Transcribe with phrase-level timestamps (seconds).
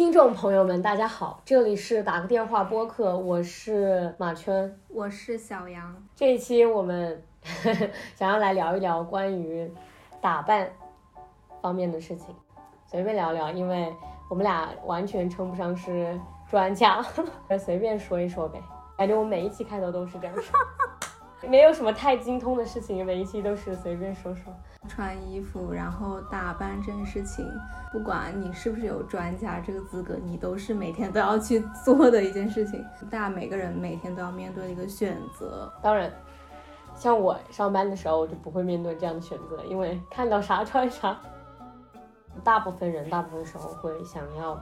[0.00, 5.94] 听众朋友们，大家好，这里是打个电话播客，我是马圈，我是小杨。
[6.16, 7.22] 这一期我们
[8.16, 9.70] 想要来聊一聊关于
[10.18, 10.72] 打扮
[11.60, 12.34] 方面的事情，
[12.86, 13.94] 随便聊聊，因为
[14.30, 17.04] 我们俩完全称不上是专家，
[17.62, 18.58] 随便说一说呗。
[18.96, 20.58] 感觉我每一期开头都是这样说，
[21.48, 24.52] 没有什么太精通的事情，每一期都是随便说说。
[24.88, 27.46] 穿衣服，然后打扮这件事情，
[27.92, 32.84] 不管你是不是有专家这个资格，你都是每天都要去做的一件事情。
[33.10, 35.72] 大家每个人每天都要面对的一个选择。
[35.82, 36.12] 当然，
[36.94, 41.18] 像我上班的时候，我就不会面对这样的选择，因为看到啥穿啥。
[42.44, 44.58] 大部分人大部分时候会想要，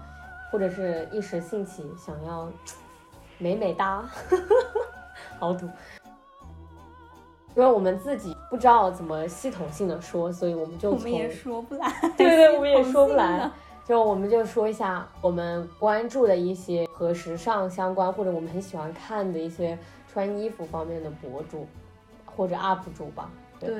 [0.51, 2.51] 或者是一时兴起想要。
[3.41, 4.03] 美美哒，
[5.39, 5.69] 好土，
[7.59, 13.51] 因为我们自己不知道怎么系统性的说，所以我们就我们也说不来， 对对，我们也 说不来，
[13.84, 21.67] 就我们就说一下我们关注的一些和时尚相关或者我们很喜欢看的一些穿衣服方面的博主
[22.25, 23.69] 或者 UP 主吧，对。
[23.70, 23.77] 对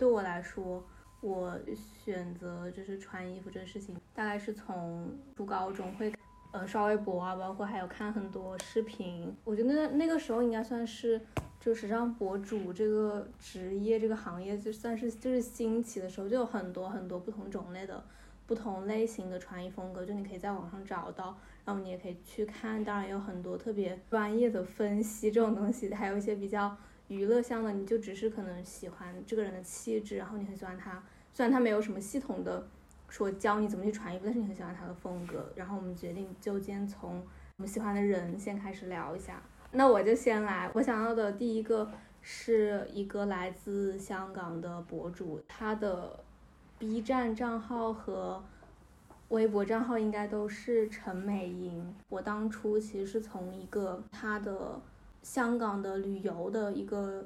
[0.00, 0.82] 对我来说，
[1.20, 1.54] 我
[2.02, 6.10] 选择就是穿衣服这个事情，大概是从初高中会，
[6.52, 9.30] 呃，刷微博啊，包括还有看很多视频。
[9.44, 11.20] 我觉得那那个时候应该算是
[11.60, 18.02] 就时尚博主这个职业这个行业就算是就是兴起的时候，就有很多很多不同种类的、
[18.46, 21.36] 不同类型的穿衣风格，就你可以在网上找到，
[21.66, 22.82] 然后你也可以去看。
[22.82, 26.74] 当然有很多特别专业的分析这种东西，还有一些比较。
[27.10, 31.02] 娱乐向的，你就只是可能喜欢这个人的气质，然后你很喜欢他，
[31.34, 32.64] 虽然他没有什么系统的
[33.08, 35.50] 说教你怎么去穿衣服，但是你很喜欢他的风格。
[35.56, 37.16] 然后我们决定就先从
[37.56, 39.42] 我们喜欢的人先开始聊一下。
[39.72, 41.90] 那我就先来，我想要的第一个
[42.22, 46.20] 是一个来自香港的博主，他的
[46.78, 48.40] B 站账号和
[49.30, 51.92] 微博账号应该都是陈美莹。
[52.08, 54.80] 我当初其实是从一个他的。
[55.22, 57.24] 香港的旅游的一个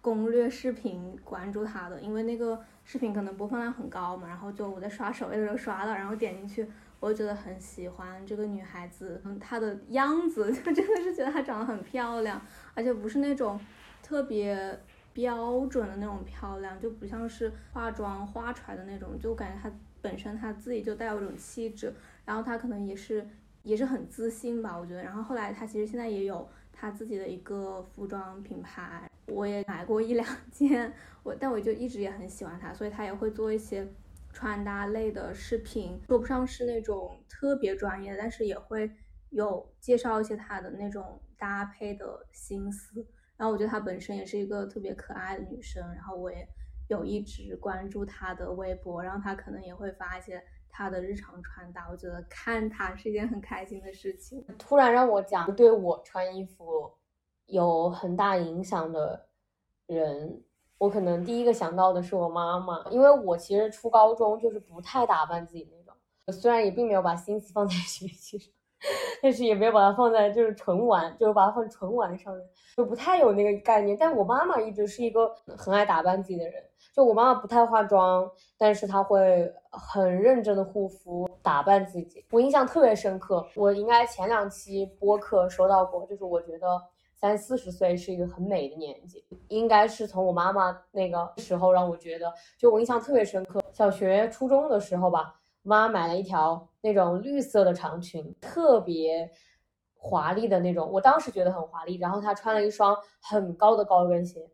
[0.00, 6.66] 攻略视频，关注他的，因为那个视频可能播放量很高嘛，然后就我在刷首页的时候刷到，然后点进去，
[7.00, 12.40] 我就觉得很喜欢这个女孩子，嗯，她的样子 就真的是觉得她长得很漂亮，
[12.74, 13.58] 而且不是那种
[14.02, 14.80] 特别
[15.12, 21.94] 标准的那种漂亮，就不像是化妆画出来的那种，就感觉她本身她自己就带有一种气质，
[22.24, 23.24] 然后她可能也是
[23.62, 26.48] 也是很自信吧，我觉得，然后后来她其实现在也有。
[26.82, 33.86] 他自己的一个服装品牌，我也买过一两 件，我但我就一直也很喜欢他，所以他也会做一些
[34.32, 38.90] 穿搭类的视频，说不上是那种特别专业，但是也会
[39.30, 43.06] 有介绍一些他的那种搭配的心思。
[43.36, 46.44] 然后我觉得她本身也是一个特别可爱的女生，然后我也
[46.88, 50.42] 有一直关注她的微博，然后她可能也会发一些。
[50.72, 54.42] 他的日常穿搭，我觉得看他是一件很开心的事情。
[54.58, 56.90] 突然让我讲对我穿衣服
[57.46, 59.28] 有很大影响的
[59.86, 60.42] 人，
[60.78, 65.94] 我可能第一个想到的是我妈妈，因为我其实初高中就是不太打扮自己那种，
[66.32, 68.50] 虽然也并没有把心思放在学习上，
[69.22, 73.94] 但是也没有把它放在就是纯玩，就是把它放纯玩上面，就不太有那个概念。
[73.96, 75.28] 但我妈妈一直是一个
[75.58, 76.64] 很爱打扮自己的人。
[76.92, 82.22] 就我妈妈不太化妆，但是她会很认真的护肤打扮自己。
[82.30, 86.66] 我印象特别深刻，我应该前两期播客说到过，就是我觉得
[87.14, 93.62] 三四十岁是一个很美的年纪，应该是从我妈妈那个时候让我觉得，就我印象特别深刻。
[93.72, 99.30] 小学初中的时候吧，妈妈买了一条那种绿色的长裙，特别
[99.94, 101.96] 华丽的那种，我当时觉得很华丽。
[101.96, 104.46] 然后她穿了一双很高的高跟鞋。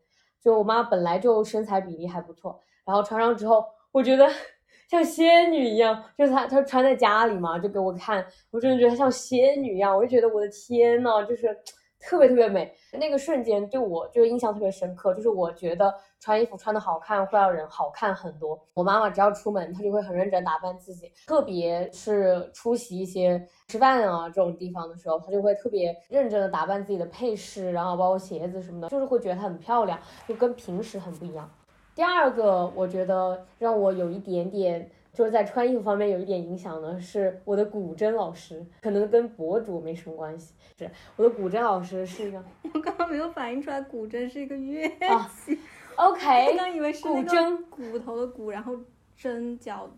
[0.42, 4.28] 就我妈本来就身材比例还不错，然后穿上之后，我觉得
[4.88, 6.02] 像仙女一样。
[6.16, 9.96] 就是她，她穿在家里嘛，就给我看，我真的觉得她像仙女一样。
[9.96, 11.56] 我就觉得我的天呐，就是
[12.00, 12.72] 特别特别美。
[12.92, 18.58] 那个瞬间对我就印象特别深刻，就是我觉得穿衣服穿的好看会让人好看很多。
[18.74, 31.50] 我妈妈只要出门，她就会很认真打扮自己，特别是出席一些吃饭啊这种地方的时候，她就会特别认真的打扮自己的配饰，然后包括鞋子什么的，就是会觉得她很漂亮，就跟平时很不一样。
[31.94, 34.90] 第二个，我觉得让我有一点点。
[35.18, 40.54] 就是在穿衣服方面有一点影响呢是我的古筝老师，可能跟博主没什么关系。
[40.78, 42.40] 是我的古筝老师是一个，
[42.72, 45.58] 我刚刚没有反应出来古筝是一个乐器。
[45.96, 48.76] OK，我刚以为是古筝，骨头的骨，然后
[49.16, 49.90] 针脚。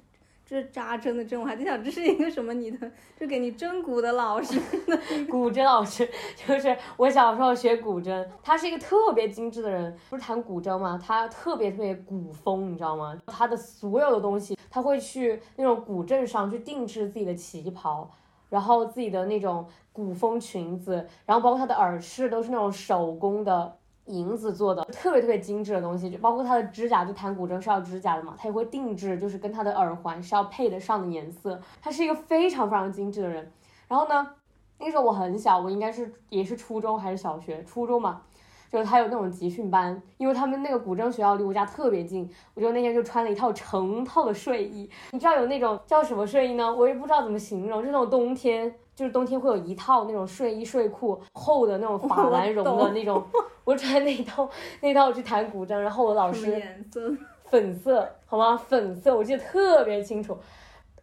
[0.56, 2.52] 是扎针的针，我还在想这是一个什么？
[2.52, 4.60] 你的就给你针骨的老师，
[5.30, 11.00] 古筝老师就是我小时候学古筝，他是一个特别精致的人，不是弹古筝吗？
[11.00, 13.16] 他特别特别古风，你知道吗？
[13.26, 18.10] 他的所有的东西，他会去那种古镇上去定制自己的旗袍，
[18.48, 23.76] 然后自己的那种古风裙子，然后包括他的耳饰都是那种手工的。
[24.10, 31.60] 银子做的特别特别精致的东西，就包括他的指甲，就弹古筝是要指甲的嘛，他也会定制，就是跟他的耳环是要配得上的颜色。
[31.80, 33.50] 他是一个非常非常精致的人。
[33.88, 34.26] 然后呢，
[34.78, 38.22] 那时候我很小，我应该是也是初中还是小学，初中嘛，
[38.70, 44.88] 就是他有那种集训班，因为他们那个古筝学校离我家特别近，我就那天就穿了一套成套的睡衣。
[45.12, 46.74] 你知道有那种叫什么睡衣呢？
[46.74, 48.74] 我也不知道怎么形容，就那种冬天。
[49.00, 53.24] 就是冬天会有一套那种睡衣睡裤，厚的那种 法兰绒的那种，
[53.64, 54.46] 我穿那套
[54.82, 56.62] 那套去弹古筝，然后我老师
[57.44, 58.58] 粉色，好吗？
[58.58, 60.36] 粉色，我记得特别清楚。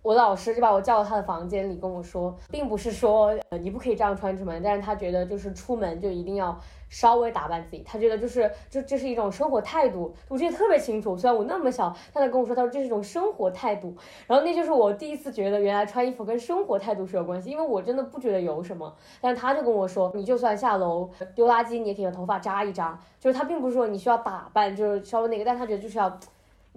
[0.07, 6.57] 我老师就把我叫到他的房间里跟我说，并不是说呃你不可以这样穿出门，但是他觉得就是出门就一定要。
[6.89, 11.17] 稍微打扮自己，他觉得就是这这是一种生活态度，我记得特别清楚。
[11.17, 13.93] 虽然我那么小，他在跟我说，他说这是一种生活态度。
[14.25, 17.49] 然后那就是我第一次觉得，原来穿衣服跟生活态度是有关系。
[17.49, 22.97] 因为我真的不觉得有什么，但是他就跟我说，你就算下楼丢垃圾，你也可以把头发扎一扎。
[23.19, 26.17] 就是他并不是说你需要打扮，就是稍微那个，但他觉得就是要，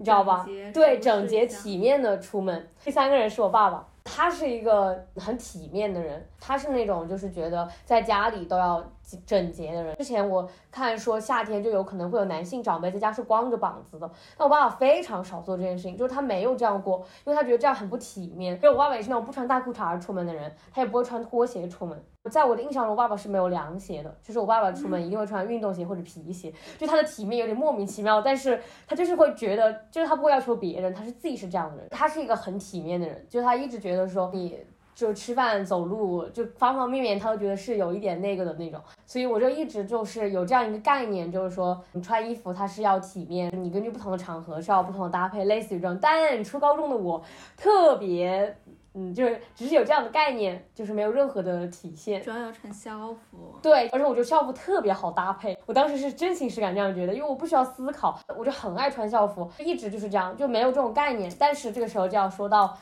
[0.00, 0.46] 你知道吧？
[0.72, 2.66] 对，整洁体面的出门。
[2.82, 3.86] 第三个人是我爸爸。
[4.02, 8.82] 他是一个很体面的人，他是那种就是觉得在家里都要
[9.18, 9.96] 整洁的人。
[9.96, 18.54] 之前我看说夏天就有可能会有男性长辈在家是光着膀子的，但我爸爸非常少做这件事情，就是他没有这样过，因为他觉得这样很不体面。
[18.56, 22.02] 因为我爸爸也是那种不穿大裤衩出门的人，他也不会穿拖鞋出门。
[22.30, 34.54] 在我的印象中，我爸爸是没有凉鞋的，就是我爸爸出门一定会穿运动鞋或者皮鞋，就他的体面有点莫名其妙，但是他就是会觉得，就是他不会要求别人，他是自己是这样的人，他是一个很体面的人，就他一直觉得说，你
[35.00, 45.98] 就吃饭走路就方方面面，他都觉得是有一点那个的那种，所以我就一直就是有这样一个概念，就是说你穿衣服它是要体面，你根据不同的场合是要不同的搭配，类似于这种。
[46.00, 47.22] 但初高中的我
[47.56, 48.54] 特别。
[48.92, 52.20] 嗯，就是只是有这样的概念，就是没有任何的体现。
[52.20, 53.54] 主要要穿校服。
[53.62, 55.56] 对，而且我觉得校服特别好搭配。
[55.64, 61.32] 我当时是真情实感这样觉得，因为我不需要思考，我就很爱穿校服，一直就是这样，就没有这种概念。
[61.38, 62.76] 但是这个时候就要说到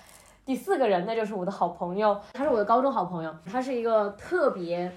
[0.48, 4.90] 第四个人，那就是我的好朋友，他是我的高中好朋友，他是一个特别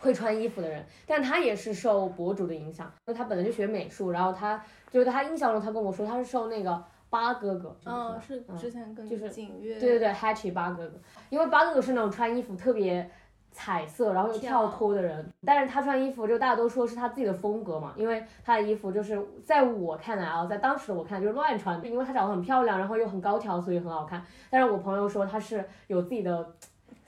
[0.00, 4.60] 会穿衣服的人，但他也是受博主的影响，因为他本来就学美术，然后他
[4.90, 6.84] 就是他印象中他跟我说他是受那个。
[7.10, 10.98] 八哥哥，嗯，是之前跟就是景月，对对对，Hatchy 八哥哥，
[11.30, 13.08] 因为八哥哥是那种穿衣服特别
[13.54, 24.22] 彩色，然后又跳脱的人，但是他穿衣服就大家都说是他自己的风格嘛，因为他的衣服就是在我看来啊，在当时的我看就是乱穿，因为他长得很漂亮，然后又很高挑，所以很好看。
[24.50, 26.44] 但是我朋友说他是有自己的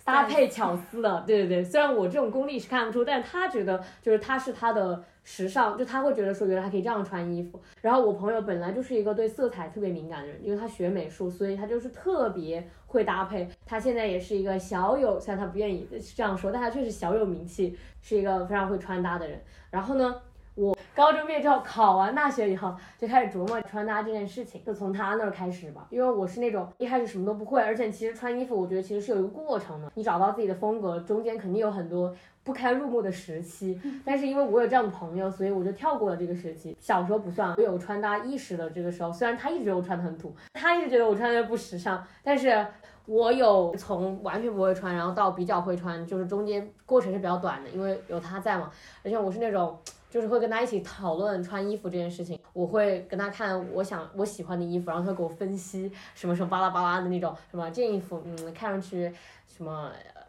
[0.07, 5.05] 搭配巧思的， 对对对，虽然我这种功力是看不出，但是他觉得就是他是他的。
[5.29, 13.49] 时尚就他会觉得说原来还可以这样穿衣服，然后我朋友本来就是一个对色彩特别敏感的人，因为他学美术，所以他就是特别会搭配。
[13.65, 15.85] 他现在也是一个小有，虽然他不愿意
[16.15, 19.43] 这样说，但他确实小有名气，是一个非常会穿搭的人。
[19.69, 20.15] 然后呢？
[20.57, 25.87] 我高中毕业之后考完大学以后就开始琢磨穿搭这件事情，就从他那儿开始吧。
[25.91, 29.93] 因为我是那种一开始什么都不会，而且其实穿衣服我觉得其实是有一个过程的。
[29.95, 33.79] 你找到自己的风格，中间肯定有很多不堪入目的时期。
[34.03, 36.75] 但是因为我有这样的朋友，所以我就跳过了这个时期。
[36.81, 42.67] 小时候不算，我有穿搭意识的这个时候，虽然他一直觉得我穿的很土，他一直觉得我穿的不时尚，但是
[43.05, 48.71] 我有从完全不会穿，然后到比较会穿，就是中间过程是比较短的，因为有他在嘛。
[49.05, 49.79] 而且我是那种。
[50.17, 59.13] 就是会跟他一起讨论穿衣服这件事情，我会跟他看我想我喜欢的衣服，然后他给我分析什么什么巴拉巴拉的那种，什么这衣服嗯看上去
[59.47, 60.23] 什么呃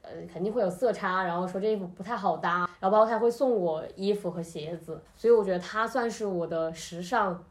[0.00, 7.44] 呃肯定会有色差，然后说这衣服不太好搭，然后包括他会送我衣服和鞋子，所以我觉得他算是我的时尚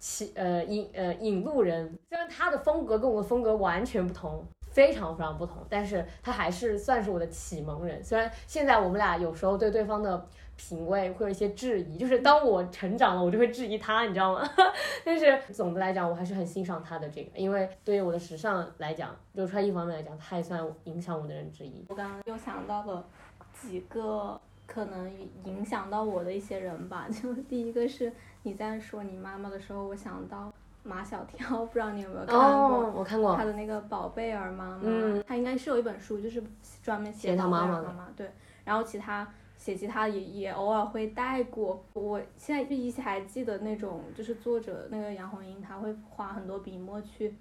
[0.00, 4.44] 启呃引呃引路人，虽然他的风格跟我的风格完全不同。
[4.70, 8.04] 非常非常不同，但是他还是算是我的启蒙人。
[8.04, 10.24] 虽然现在我们俩有时候对对方的
[10.58, 14.46] 品味会有一些质疑，就是当我成长了，我就会质疑他，你知道吗？
[15.06, 21.86] 但是总的来讲，我还是很欣赏他的这个，因为对于我的时尚来讲，就穿衣方面来讲，他也算影响我的人之一。
[21.88, 23.06] 我刚刚又想到了
[23.52, 25.10] 几个可能
[25.44, 28.12] 影响到我的一些人吧， 就第一个是
[28.42, 30.52] 你在说你妈妈的时候，我想到。
[30.84, 32.90] 马小跳，不知道你有没有看过？
[32.92, 34.76] 我看过他的那个《宝贝儿妈妈》。
[34.82, 36.42] 嗯，他应该是有一本书，就是
[36.82, 37.94] 专门写他妈妈的。
[38.16, 38.30] 对，
[38.64, 41.84] 然后其他写其他也也偶尔会带过。
[41.92, 47.34] 我现在就依稀还记得那种，就是作者那个杨红樱，他会花很多笔墨去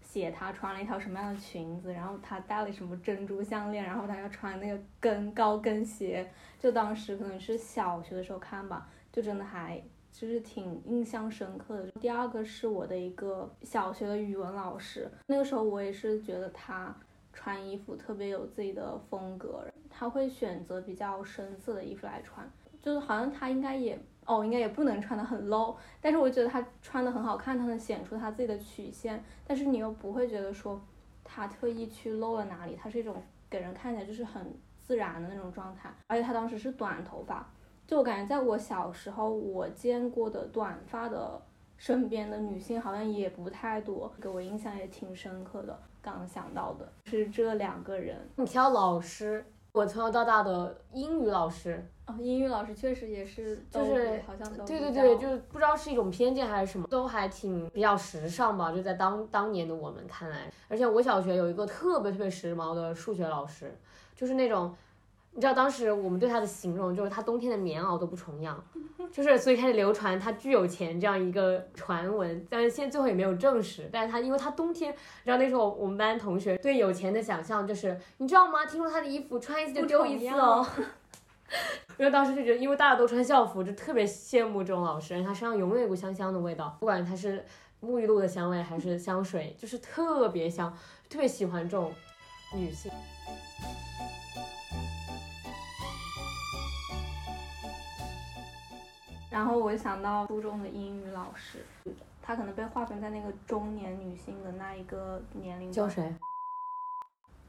[0.00, 6.26] 写她穿了一条什么样的裙子，然后她戴了什么珍珠项链，然后她要穿那个跟高跟鞋。
[6.58, 9.82] 就当时可能是小学的时候看吧，就真的还。
[10.16, 11.90] 就是挺印象深刻的。
[12.00, 16.96] 第二个是我的一个小学的语文老师，那个时候我也是觉得他
[17.34, 22.48] 穿衣服特别有自己的风格，他会选择比较深色的衣服来穿，
[22.80, 30.80] 就是好像他应该也哦，应该也不能穿的很 low，但是我觉得他穿的很好看，他能显出他自己的曲线，但是你又不会觉得说
[31.22, 37.46] 他特意去露了哪里，他是一种给人看起来就是很自然的那种状态，而且他当时是短头发。
[37.86, 41.38] 就我感觉，在我小时候，我见过的短发的
[41.76, 45.78] 身边的女性好像也不太多，给我印象也挺深刻的。
[46.04, 48.28] 刚想到的是这两个人。
[48.36, 49.42] 你挑老师，
[49.72, 60.52] 我从小到大的英语老师哦，英语老师确实也是，就是好像都对对对，就是不知道是一种偏见还是什么，都还挺比较时尚吧，就在当当年的我们看来。
[60.68, 63.74] 而且我小学有一个特别特别时髦的数学老师，
[64.14, 64.74] 就是那种。
[65.34, 68.62] 你知道当时我们对他的形容就是他冬天的棉袄都不重样，
[69.12, 73.88] 就是所以开始流传他巨有钱这样一个传闻，但是现在最后也没有证实。
[73.92, 78.64] 但是他因为他冬天，你知道那时候我们班同学对有钱的想象就是，你知道吗？
[78.64, 80.64] 听说他的衣服穿一次就丢一次哦。
[81.98, 87.44] 因为当时就觉得，因为大家都穿校服，就特别羡慕这种老师，他身上永远有股香香的味道，不管他是
[87.82, 90.72] 沐浴露的香味还是香水，就是特别香，
[91.10, 91.92] 特别喜欢这种
[92.54, 92.90] 女性。
[99.34, 101.58] 然后我就想到初中的英语老师，
[102.22, 105.72] 他可能被划分在那个中年女性的那一个年龄。
[105.72, 106.14] 叫谁？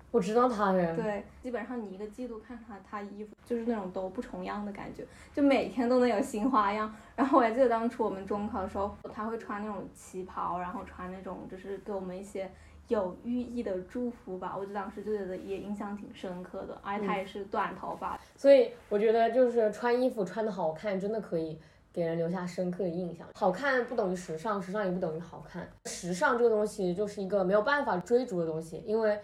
[0.09, 0.95] 我知道他呀。
[0.95, 6.91] 对，基本上你一个季度看他，他衣服就是那种都不重样的感觉，就每天都能有新花样。
[7.15, 12.49] 然后我还记得当初我们中考的时候，他会穿那种旗袍，然后穿那种就是给我们一些
[12.87, 14.55] 有寓意的祝福吧。
[14.57, 21.59] 我就当时就觉得也印象挺深刻的，而且他也是短头发，所以我觉得就是穿衣服穿的好看，真的可以。
[21.95, 23.25] 给人留下深刻的印象。
[23.33, 25.65] 好看不等于时尚，时尚也不等于好看。
[25.85, 29.17] 时尚这个东西就是一个没有办法追逐的东西，因为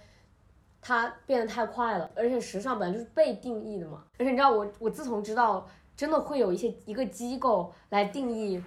[0.82, 2.10] 它变得太快了。
[2.16, 4.06] 而且时尚本来就是被定义的嘛。
[4.18, 8.64] 而且你知道，我我自从知道真的会有一些一个机构来定义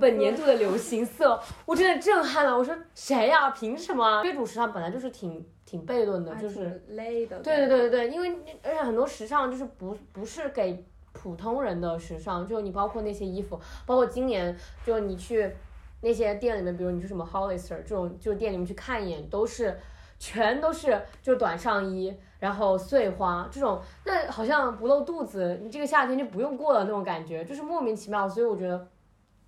[0.00, 2.56] 本年 度的流行色，我真的震撼了。
[2.56, 3.50] 我说谁呀？
[3.50, 4.22] 凭什么？
[4.22, 7.38] 追逐时尚本来就是挺挺悖论的，就是累的。
[7.40, 10.82] 对对对对对，因为而且很多时尚就是不不是给。
[11.22, 15.54] 普通人的时尚，就你包括那些衣服，包括今年就你去
[16.00, 19.78] 那些店里面，比如你去什么 Hollister 这种就店里面去看一眼，都是
[20.18, 28.28] 全都是就短上衣，然后碎花这种，那好像不露肚子，你这个夏天就不用过了那种感觉，就是莫名其妙。
[28.28, 28.88] 所以我觉得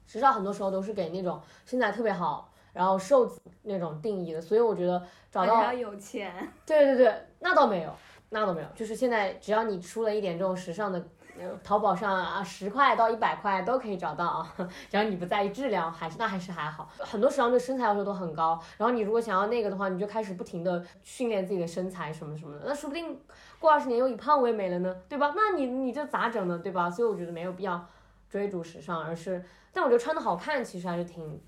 [0.07, 4.40] 时尚很多时候都是给那种身材特别好，然后瘦子那种定义的。
[4.40, 7.93] 所以我觉得找到有钱，对对对，那倒没有，
[8.28, 11.04] 那倒没有，就是现在只要你出了一点这种时尚的。
[11.62, 14.55] 淘宝上啊，十块到一百块都可以找到啊，
[14.91, 16.88] 只要你不在意质量，还是那还是还好。
[16.99, 23.21] 很多时尚对身材要求都很高，然后你如果想要那个的话，你就开始不停的训练自己的身材什么什么的，那说不定
[23.59, 25.33] 过二十年又以胖为美了呢，对吧？
[25.37, 26.91] 那你你这咋整呢，对吧？
[26.91, 27.85] 所以我觉得没有必要
[28.29, 31.41] 追逐时尚，而是，但我觉得穿的好看其实还是挺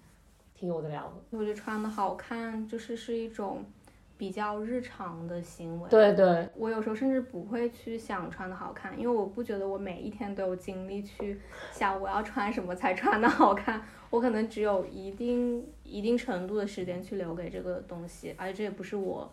[0.55, 1.13] 挺有的聊的。
[1.31, 3.65] 我觉得穿的好看就是是一种。
[4.19, 11.39] 比较日常的行为，对对，我有时候甚至不会去想穿的好看，因为我不觉得我每一天都有精力去
[11.71, 19.31] 想我要穿什么才穿的好看，我可能只有一定一定程度的时间去留给这个东西，而且这也不是我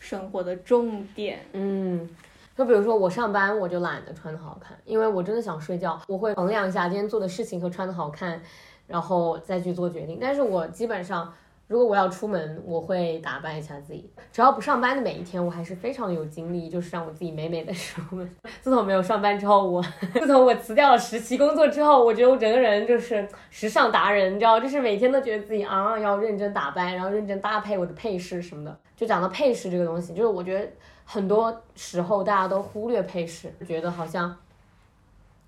[0.00, 1.38] 生活的重点。
[1.52, 2.08] 嗯，
[2.56, 8.42] 就比如说我上班我就懒得穿的好看，因为我真的想睡觉，我会衡量一下今天做的事情和穿的好看，
[8.88, 10.18] 然后再去做决定。
[10.20, 11.32] 但是我基本上。
[11.66, 14.10] 如果我要出门，我会打扮一下自己。
[14.30, 18.30] 只要不上班的每一天，我还是非常有精力，就是让我自己美美的出门。
[18.60, 28.78] 自从没有上班之后，我 自从我辞掉了实习工作之后，我觉得我整个人就是时尚达人，你知道，就是每天都觉得自己啊要认真打扮，然后认真搭配我的配饰什么的。
[28.94, 30.68] 就讲到配饰这个东西，就是我觉得
[31.06, 34.36] 很多时候大家都忽略配饰，觉得好像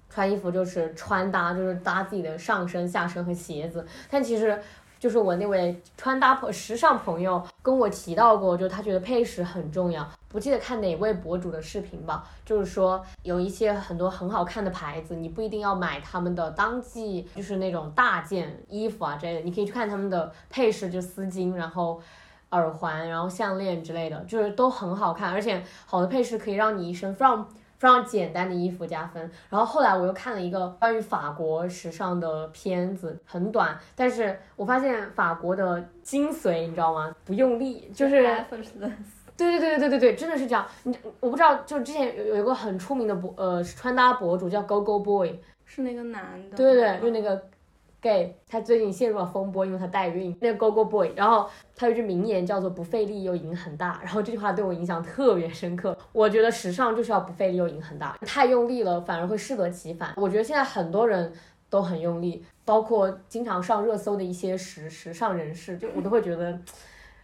[0.08, 4.58] 穿衣服就是穿搭，就是搭自己的上身、下身和鞋子，但其实。
[5.06, 10.04] 就是我那位穿搭朋时尚朋友跟我提到过，就他觉得配饰很重要。
[10.26, 22.00] 不记得看哪位博主的视频吧，就是说有一些很多很好看的牌子，你不一定要买他们的当季，就是那种大件衣服啊之类的，你可以去看他们的配饰，就丝巾，然后
[22.50, 27.44] 耳环，然后项链之类的，就是都很好看，而且好的配饰可以让你一身 from。
[27.78, 37.14] 非常简单的衣服加分，然后后来我又看了一个关于法国时尚的片子，很短，但是我发现法国的精髓，你知道吗？
[37.24, 38.22] 不用力，就是，
[39.36, 40.66] 对对对对对对对，真的是这样。
[40.84, 47.42] 你我不知道，就之前有有一个很出名的博呃穿搭博主叫 Go Go Boy，是那个男的，对对对，就那个。
[48.06, 50.36] gay，他最近陷入了风波，因为他代孕。
[50.40, 55.96] 那个 Go Go Boy，然后他有句名言叫做“不费力又赢很大”，然后这句话对我影响特别深刻。
[56.12, 60.14] 我觉得时尚就是要不费力又赢很大，太用力了反而会适得其反。
[60.16, 61.32] 我觉得现在很多人
[61.68, 66.56] 都很用力，包括经常上热搜的一些时时尚人士，就我都会觉得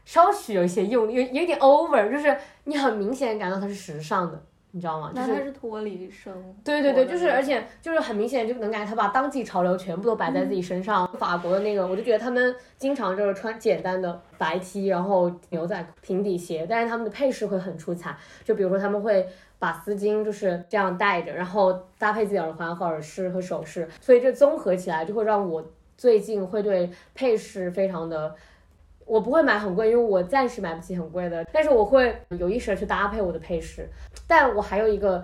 [0.05, 4.43] 稍许有一些用力，有有点 over，就是你很明显感到他是时尚的。
[4.75, 5.13] 你知道吗？
[5.15, 6.33] 那他是脱离生
[6.65, 11.07] 对对对，就是而且就是很明显就能感觉他把当季潮流全部都摆在自己身上。
[11.19, 18.17] 法国的那个，我就觉得他们经常就是穿简单的白 T，然后牛仔平底鞋，但是他们的配饰会很出彩。
[18.45, 25.63] 就比如说他们会把丝巾就是这样戴着，然后搭配自己耳环和耳饰和首饰，所以这综合起来就会让我
[25.99, 28.35] 最近会对配饰非常的。
[29.13, 31.45] 我不会买很贵，因为我暂时买不起很贵的。
[31.53, 33.87] 但是我会有意识的去搭配我的配饰。
[34.27, 35.23] 但我还有一个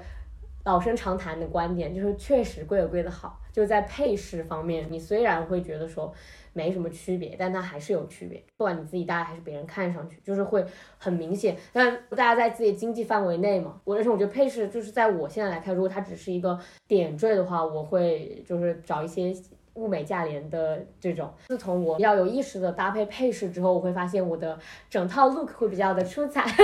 [0.67, 3.41] 老生常谈的观点，就是确实贵有贵的好。
[3.51, 6.13] 就在配饰方面，你虽然会觉得说
[6.53, 8.39] 没什么区别，但它还是有区别。
[8.59, 10.63] 不管你自己戴还是别人看上去，就是会
[10.99, 11.57] 很明显。
[11.73, 19.35] 但大家在自己经济范围内嘛，我而且我觉得配饰就是在我现在来看，如果它只是一个点缀的话，我会就是找一些。
[19.79, 24.59] 物美价廉的这种，自从我要有意识的搭配配饰之后，我会发现我的
[24.91, 26.45] 整套 look 会比较的出彩。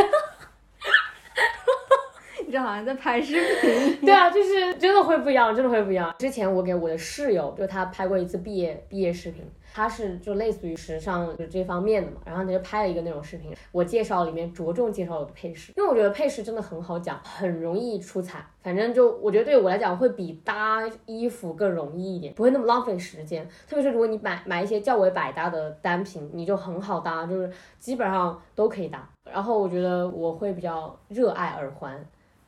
[2.46, 4.00] 你这好像在拍视频。
[4.04, 6.14] 对啊，就是真的会不一样，真的会不一样。
[6.18, 9.44] 之前我给我的室友，就他拍过一次毕业毕业视频。
[9.74, 18.46] 他是就类似于时尚就这方面的嘛，然后他就拍了一个那种视频，我介绍里面着重介绍我的配饰，因为我觉得配饰真的很好讲，很容易出彩。
[18.62, 23.44] 反正就我觉得对我来讲会比搭衣服更容易一点，不会那么浪费时间。
[23.68, 29.10] 特别是如果你买买一些较为百搭的单品，你就很好搭，就是基本上都可以搭。
[29.28, 31.98] 然后我觉得我会比较热爱耳环，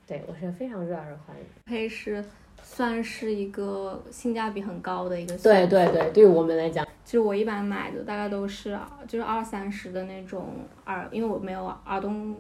[0.07, 2.24] 对我是非常热爱耳环的配饰。
[2.68, 5.38] 算是一个性价比很高的一个。
[5.38, 8.76] 对对对，对于我们来讲，其实我一般买的大概都是
[9.07, 10.52] 就是二三十的那种
[10.85, 12.37] 耳，因为我没有耳洞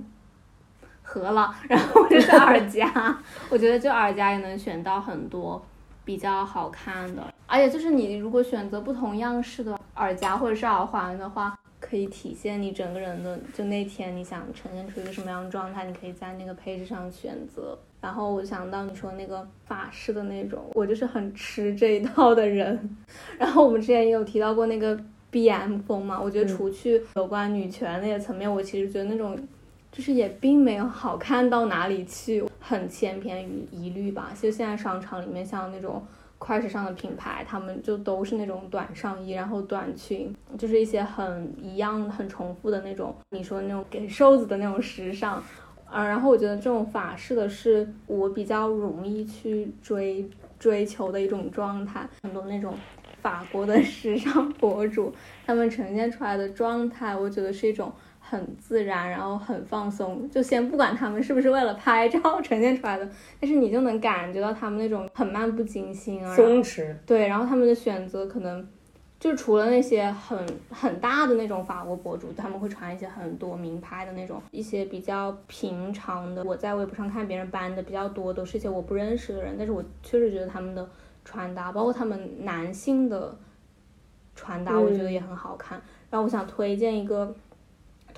[1.02, 3.16] 盒了，然后就是耳夹。
[3.48, 5.64] 我觉得就耳夹也能选到很多
[6.04, 11.56] 比较好看的，而且就是你如果选择不同样式的耳夹或者是耳环的话。
[11.88, 17.78] 可以体现你整个人的，就那天你想呈现出一个什么样的状态，你可以在那个配置上选择。
[18.00, 22.96] 然后我想到你说那个法式的那种，我就是很吃这一套的人。
[23.38, 24.98] 然后我们之前也有提到过那个
[25.30, 29.38] B M 风嘛，我觉得除去有关女权那些层面，我其实觉得那种
[29.92, 34.32] 就是也并没有好看到哪里去，很千篇一律吧。
[34.34, 36.04] 其实现在商场里面像那种。
[36.38, 43.14] 快时尚的品牌，他们就都是那种短上衣，然后短裙，就是一些很一样、很重复的那种。
[43.30, 45.42] 你说那种给瘦子的那种时尚，
[45.88, 52.08] 啊，然后我觉得这种法式的是我比较容易去追追求的一种状态。
[52.22, 52.74] 很多那种
[53.22, 55.12] 法国的时尚博主，
[55.46, 57.92] 他们呈现出来的状态，我觉得是一种。
[58.28, 63.08] 很自然，然后很放松，就先不管他们是不是为了拍照 呈现出来的，
[63.40, 66.92] 但是你就能感觉到他们那种很漫不经心啊，松弛。
[67.06, 68.66] 对，然后他们的选择可能
[69.20, 80.88] 就除了那些很很大的那种法国博主，他们会穿一些很多名牌的那种，一些比较平常的，我在微博上看别人搬的比较多，都是一些我不认识的人，但是我确实觉得他们的
[81.24, 83.36] 穿搭，包括他们男性的
[84.34, 85.80] 穿搭，我觉得也很好看。
[86.10, 87.34] 然后我想推荐一个。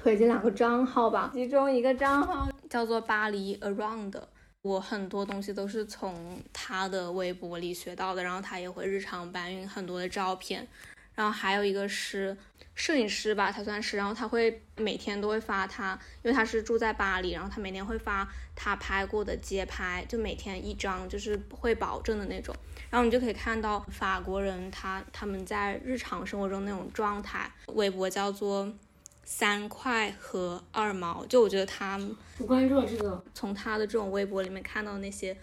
[0.01, 4.15] 推荐两个账号吧，其中一个账号叫做巴黎 Around，
[4.63, 10.67] 我很多东西都是从他的微博里学到的，然后他也会日常搬运很多的照片，
[11.15, 12.37] 然后还有一个是
[12.75, 22.55] 摄影师吧，他算是，然后他会每天都会发他，因为他是住在巴黎，然后他每天会发他拍过的街拍，就每天一张，就是会保证的那种。
[22.89, 27.51] 然后你就可以看到法国人他他们在日常生活中那种状态。
[27.75, 28.73] 微博叫做
[29.31, 32.01] 三块和二毛，就我觉得他
[32.39, 35.37] 我关注了这个，从他的这种微博里面看到那些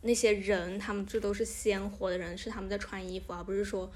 [0.00, 3.88] 那些人，他们这都是鲜活的人，是他们在穿衣服，而不是说。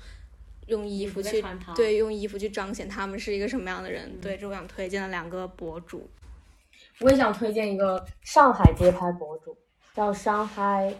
[0.69, 6.09] 用衣服去对用衣服去彰显他们是一个什么样的人，对，这我想推荐的两个博主，
[7.01, 9.57] 我也想推荐一个上海街拍博主，
[9.93, 10.95] 叫上海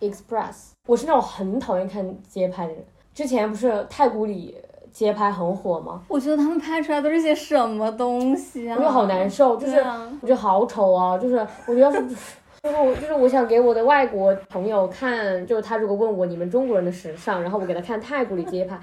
[0.00, 0.72] Express。
[0.84, 4.56] 我是那种很讨厌看街拍的人，之前不是太古里
[4.96, 6.00] 街拍很火吗？
[6.08, 8.74] 我觉得他们拍出来都是些什么东西啊？
[8.74, 9.76] 我觉得好难受，就是
[10.22, 12.16] 我觉得好丑啊，就是我觉得是。
[12.62, 18.76] 就是我，就是我想给我的外国朋友看，就是他如果问我你们中国人的时尚，然后我给他看太古里街拍，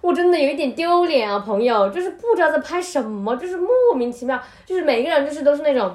[0.00, 5.92] 我真的有一点丢脸啊，朋友，就是不知道在拍什么，就是莫名其妙，就是每个人就是都是那种，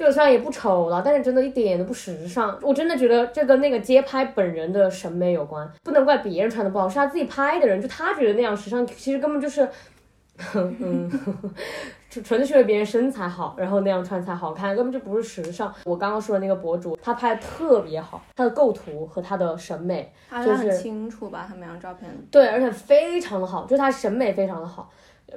[0.00, 2.58] 就虽然也不丑了，但是真的一点都不时尚。
[2.62, 9.68] 我真的觉得这跟那个街拍本人的审美有关，不能怪别人穿的不好，是他自己拍的人，就他觉得那样时尚，其实根本就是。
[10.54, 11.10] 嗯，
[12.08, 15.70] 纯纯粹是为别人身材好，然后那样穿才好看，根本就不是时尚。
[15.84, 21.44] 我刚刚说的那个博主，他拍的特别好，他的构图和他的审美，就是很清楚吧？
[21.46, 24.90] 他每张照片，对，而且非常的好，就是他审美非常的好，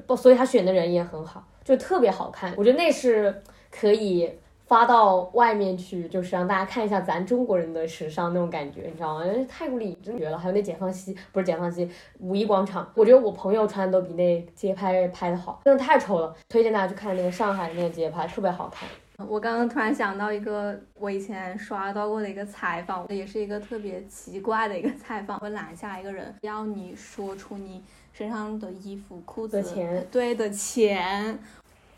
[0.08, 2.54] 不，所以他选的人也很好，就特别好看。
[2.56, 4.32] 我觉得那是可以。
[4.74, 9.26] 发到外面去，就是让大家看一下咱中国人的时尚那种感觉，你知道吗？
[9.48, 16.36] 太古里真绝了，还有那解放西，不是解放西，五一广场，我觉得我朋友穿的都比那街拍拍的好，真的太丑了。
[16.50, 18.90] 推荐大家去看那个上海的那个街拍，特别好看。
[19.28, 31.38] 我刚刚突然想到一个我以前刷到过的一个采访，也是一个特别奇怪的一个采访，会拦下一个人，要你说出你身上的衣服、裤子的钱，对的钱。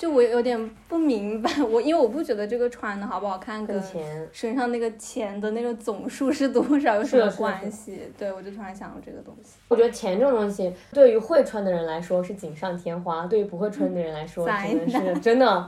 [0.05, 3.81] 就我有点不明白，我因为我不觉得这个穿的好不好看跟
[4.31, 8.01] 身上那个钱的那个总数是多少有什么关系？
[8.15, 9.55] 对，我就突然想到这个东西。
[9.67, 15.67] 我觉得钱这种东西，对于会穿的人来说是锦上添花，对于不会穿的人来说真的 是真的，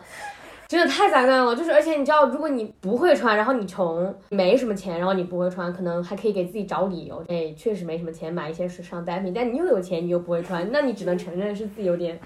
[0.67, 1.56] 真的太灾难了。
[1.56, 9.34] 就是而且你知道，如果你不会穿，然后你穷，没什么钱，然后你不会穿，可能还可以给自己找理由，哎，确实没什么钱买一些时尚单品。
[9.34, 12.19] 但你又有钱，你又不会穿，那你只能承认是自己有点。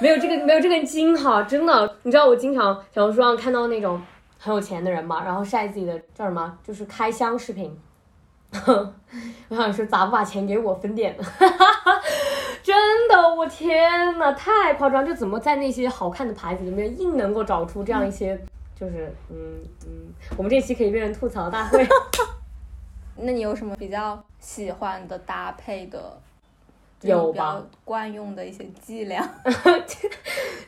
[0.00, 4.00] 没有这个没有这个筋哈，真的，你知道我经常小红书上看到那种
[4.38, 7.76] 很有钱的人嘛，然后晒自己的叫什么，就是开箱视频。
[9.48, 11.24] 我想说咋不把钱给我分点呢？
[12.62, 15.04] 真的，我天呐，太夸张！
[15.04, 18.38] 就怎么在那些好看的牌子里面硬能够找出这样一些，
[18.78, 19.36] 就是嗯
[19.86, 21.86] 嗯，我们这期可以变成吐槽大会。
[23.16, 26.18] 那你有什么比较喜欢的搭配的？
[27.02, 29.20] 有吧，惯用的一些伎俩，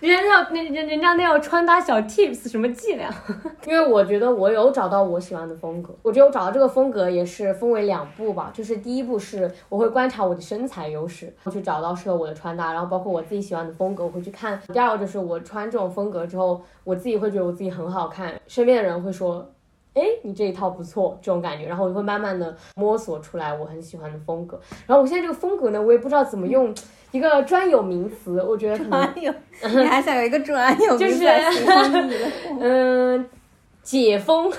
[0.00, 3.10] 人家那那人人家那要穿搭小 tips 什么伎俩？
[3.66, 14.60] 因为我觉得我有找到我喜欢的风格，我觉得我找到这个风格也是分为两步吧，就是第一步是我会观察我的身材优势，我去找到适合我的穿搭，然后包括我自己喜欢的风格，我会去看。
[14.72, 19.50] 第二个就是我穿这种风格之后，我自己会觉得我自己很好看，身边的人会说。
[19.98, 24.60] 哎，你这一套不错，这种感觉，然后我就会慢慢的摸索出来我很喜欢的风格。
[24.86, 26.72] 然后我现在这个风格呢，我也不知道怎么用
[27.10, 29.32] 一个专有名词，我觉得专有，
[29.62, 31.24] 你还想有一个专有名词
[32.60, 33.28] 嗯，
[33.82, 34.52] 解封，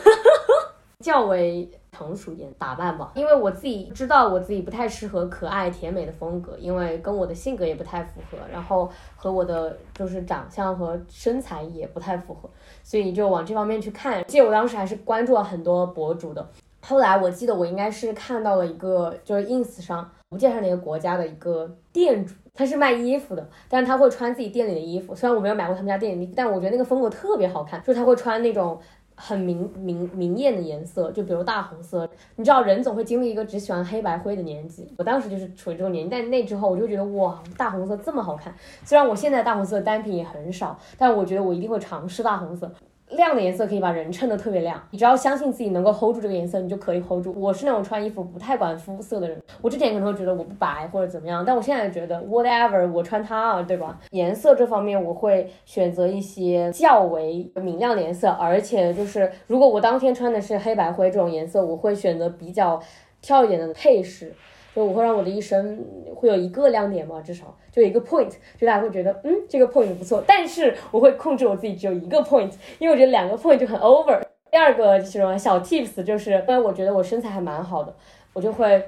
[0.99, 1.69] 较为。
[1.99, 12.49] 成熟一点打扮吧，因为我自己知道我自己不太适合可爱甜美的风格，因为跟我的性格也不太符合，然后和我的就是长相和身材也不太符合，
[12.83, 14.23] 所以就往这方面去看。
[14.23, 16.49] 记得我当时还是关注了很多博主的，
[16.81, 28.79] 后来我记得我应该是看到了一个就是 ins 上不介绍哪个国家的一个店主，他是卖衣服的，但是他会穿自己店里的衣服，虽然我没有买过他们家店里的衣服，但我觉得那个风格特别好看，就是他会穿那种。
[29.21, 32.09] 很明明明艳的颜色，就比如大红色。
[32.37, 34.87] 你知道，人总会经历一个只喜欢黑白灰的年纪。
[34.97, 38.55] 我当时就是处于这种年纪，但那之后我就觉得哇，大红色这么好看。
[38.85, 42.71] 虽然我现在大红色单品也很少，但我觉得我一定会尝试大红色。
[43.09, 47.33] 亮的颜色可以把人衬得特别亮，你只要相信自己能够 hold 住这个颜色，你就可以 hold 住。
[47.35, 53.99] 我是那种穿衣服不太管肤色的人，我之前可能会觉得我不白或者怎么样，但我现在觉得 whatever，我穿它啊，对吧？
[54.11, 62.79] 颜色这方面我会选择一些较为明亮的颜色，而且就是如果我当天穿的是黑白灰这种颜色，我会选择比较
[63.21, 64.33] 跳一点的配饰。
[64.75, 70.23] 就我会让我的一生会有一个亮点嘛，至少就一个 point，就大家会觉得嗯这个 point 不错。
[70.25, 74.21] 但是我会控制我自己只有一个 point，因为我觉得两个 point 就很 over。
[74.51, 77.93] 第二个是什么小 tips 就是，因为我觉得我身材还蛮好的，
[78.33, 78.83] 我就会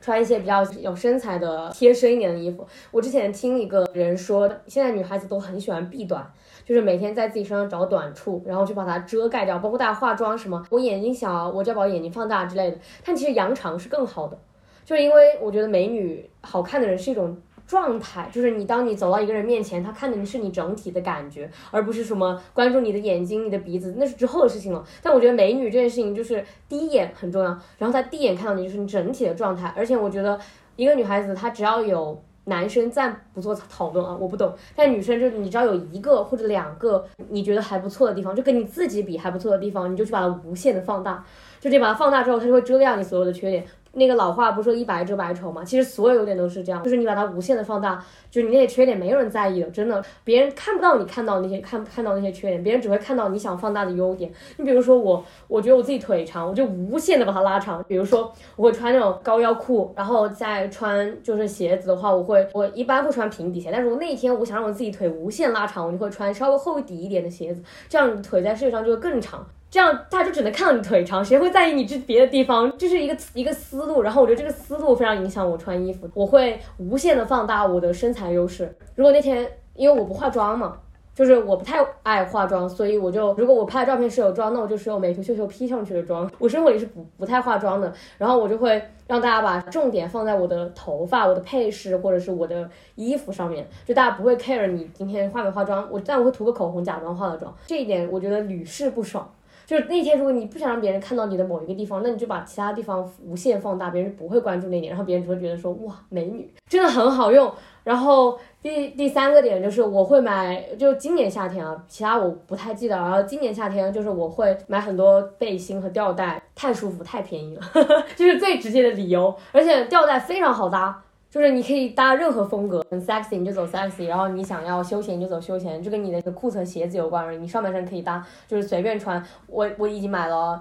[0.00, 2.64] 穿一些比较有身材的贴身一点的衣服。
[2.92, 6.24] 我之前听一个人说，现在女孩子都很喜欢避短，
[6.64, 12.78] 就是每天在自己身上找短处，然后去把它遮盖掉，包括大家化妆什么，我眼睛小，我就要把我眼睛放大之类的。
[13.04, 14.38] 但其实扬长是更好的，
[14.86, 17.36] 就是因为我觉得美女好看的人是一种。
[17.66, 24.84] 状态就是你，当你走到一个人面前，他看的是你整体的感觉，而不是什么关注你的眼睛、你的鼻子，那是之后的事情了。
[25.02, 29.74] 但我觉得美女这件事情就是第一眼很重要，然后他第一眼看到你就是你整体的状态。
[29.76, 30.38] 而且我觉得
[30.76, 41.26] 一个女孩子她只要有男生暂不做讨论啊，我不懂，但女生就是你只要有一个或者两个你觉得还不错的地方，就跟你自己比还不错的地方，你就去把它无限的放大，
[41.58, 43.66] 就你把它放大之后，它就会遮掉你所有的缺点。
[43.98, 45.64] 那个老话不说一白遮百丑吗？
[45.64, 54.30] 其实所有优点都是这样，就是你把它无限的放大，就是你那些缺点没有人在意的，真的，别人看不到你看到那些看看到那些缺点，别人只会看到你想放大的优点。
[54.58, 57.82] 你比如说我，我觉得我自己腿长，我就无限的把它拉长。
[57.88, 69.46] 比如说我会穿那种高腰裤，然后再穿就是鞋子的话，我会我一般会穿平底鞋，但如果那一天我想让我自己腿无限拉长，我就会穿稍微厚底一点的鞋子，这样腿在视觉上就会更长。
[69.76, 72.72] 这样大家就只能看到你腿长，谁会在意你这别的地方？
[72.78, 76.08] 这是一个一个思路，然后我觉得这个思路非常影响我穿衣服。
[76.14, 78.74] 我会无限的放大我的身材优势。
[78.94, 80.78] 如果那天因为我不化妆嘛，
[81.14, 86.30] 就是我不太爱化妆，所以我就如果我拍的照片是有妆，那我就是用美图秀秀 P 上去的妆。
[86.38, 99.30] 我生活里是不不太化妆的，然后我就会让大家把重点放在我的头发、我的配饰或者是我的衣服上面，就大家不会 care 你今天化没化妆，我但我会涂个口红假装化了妆，这一点我觉得屡试不爽。
[99.66, 107.52] 就是那天，如果你不想让别人看到你的某一个地方，那你就把其他地方无限放大，别人不会关注那点，然后别人只会觉得说哇，美女真的很好用。
[107.82, 112.96] 然后第 第三个点就是我会买，就今年夏天啊，其他我不太记得。
[112.96, 117.62] 然后今年夏天就是我会买很多背心和吊带，太舒服，太便宜了，
[118.14, 119.34] 就是最直接的理由。
[119.50, 121.02] 而且吊带非常好搭。
[121.36, 127.36] 就是你可以搭任何风格，很 sexy 你就走 sexy，然后你想要休闲你就走休闲，就跟你的裤子和鞋子有关而已。
[127.36, 129.22] 你上半身可以搭，就是随便穿。
[129.46, 130.58] 我我已经买了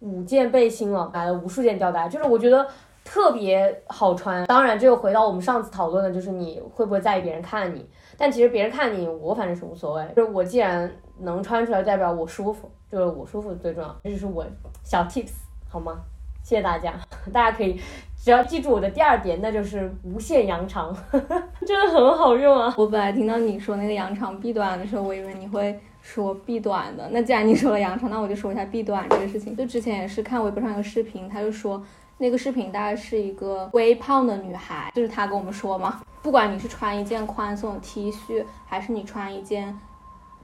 [0.00, 2.66] 五件背心了，买了无数件吊带，就是我觉得
[3.02, 4.44] 特别好穿。
[4.44, 7.88] 当然，这又回到我们上次讨论的，就是你会不会在意别人看你？
[8.18, 10.06] 但其实别人看你，我反正是无所谓。
[10.14, 13.96] 就是我既然能穿出来，代表我舒服，就是我舒服最重要。
[14.04, 14.44] 这就是我
[14.84, 15.32] 小 tips
[15.66, 15.96] 好吗？
[16.42, 16.92] 谢谢大家，
[17.32, 17.80] 大家可以。
[18.22, 20.94] 只要记住我的第二点，那就是无限扬长，
[21.66, 22.74] 真的很好用啊！
[22.76, 27.08] 我本来听到你说那个扬长避短的时候，我以为你会说避短的。
[27.12, 29.56] 那既然你说了扬长，那我就说一下避短这个事情。
[29.56, 31.82] 就之前也是看微博上有个视频，他就说
[32.18, 39.78] 那个视频大概是一个微胖的女孩，就是他跟我们说嘛，不管你是穿一件宽松的 T 恤，还是你穿一件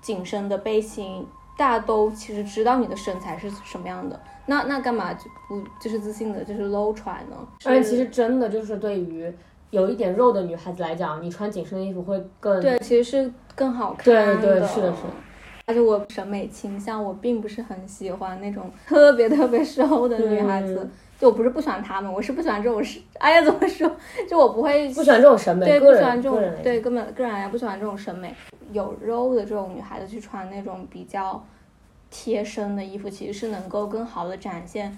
[0.01, 1.27] 紧身的背心。
[1.57, 7.37] 大家都其实知道你的身材是什么样的，那那干嘛就不就是自信的，就是露出来呢？
[7.65, 9.33] 而且其实真的就是对于
[9.71, 14.05] 有一点肉的女孩子来讲，你穿紧身的衣服会更对，其实是更好看。
[14.05, 14.95] 对对是的，是的。
[15.67, 20.89] 而且我审美倾向，我并不是很喜欢那种特别特别 瘦的女孩子。
[21.19, 23.91] 就我不是不喜欢她们，我是不喜欢这种是，哎呀怎么说？
[24.29, 28.35] 就我不会 不喜欢这种审美，对，不喜欢这种对根本个人也不喜欢这种审美。
[28.73, 31.43] 有肉的这种女孩子去穿那种比较
[32.11, 34.97] 贴身的衣服，其实是能够更好的展现，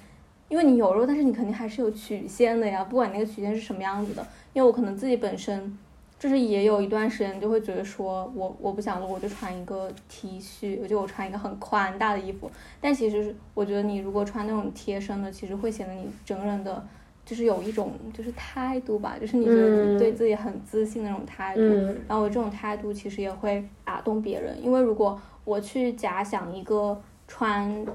[0.49, 4.27] 因为你有肉，但是你肯定还是有曲线的呀，不管那个曲线是什么样子的。
[4.55, 5.79] 因为我可能自己本身
[6.19, 12.51] 就是也有一段时间就会觉得说我我不想录，我就穿一个 T 恤，我就我穿一个很宽大的衣服。
[12.81, 16.87] 但其实我觉得你如果穿那种贴身的，其实会显得你整个人的。
[17.25, 21.61] 就是有一种就是态度吧，就是你觉得你对自己很自信那种态度，
[22.09, 27.87] 然后我这种态度其实也会打动别人，因为如果我去假想一个穿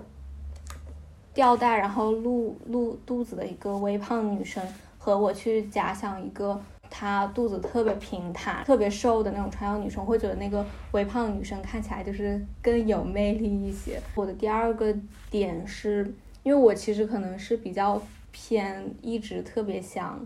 [1.33, 4.63] 吊带然后露露肚子的一个微胖女生，
[4.99, 6.61] 和我去假想一个
[6.93, 13.99] 她肚子特别平坦、特别瘦的那种穿腰女生，会觉得那个微胖女生看起来就是更有魅力一些。
[14.13, 14.95] 我的第二个
[15.31, 17.99] 点是，因为我其实可能是比较。
[18.35, 20.25] 偏一直特别想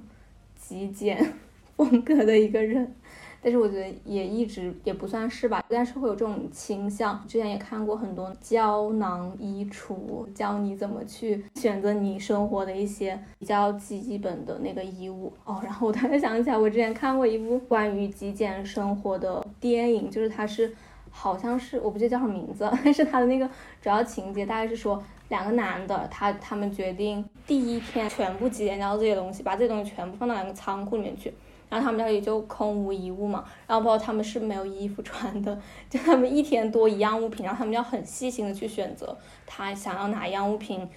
[0.56, 1.34] 极简
[1.76, 2.96] 风格的一个人，
[3.42, 7.24] 但是我觉得也一直也不算是吧，但是会有这种倾向。
[7.28, 15.62] 之前也看过很多胶囊衣橱，教你怎么去选择你生活的一些比较基本的那个衣物哦。
[15.64, 20.76] 然后我突然想起来，我之前看过一部关于极简生活的电影，就是它是
[21.10, 23.48] 好像是我不记得叫什么名字，但是它的那个
[23.82, 25.02] 主要情节大概是说。
[25.30, 31.34] 两个男的，他他们决定第一天全部极简掉这些东西，把这些东西全部放到两个仓库里面去，
[31.70, 33.44] 然后他们家里就空无一物嘛。
[33.68, 40.88] 然后包括他们是没有衣服穿的，就他们一天多一样物品，然后他们要很细心的去选择他想要哪一样物品